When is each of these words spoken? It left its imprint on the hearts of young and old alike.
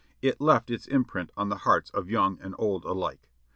It 0.23 0.41
left 0.41 0.71
its 0.71 0.87
imprint 0.87 1.29
on 1.37 1.49
the 1.49 1.57
hearts 1.57 1.91
of 1.91 2.09
young 2.09 2.39
and 2.41 2.55
old 2.57 2.85
alike. 2.85 3.29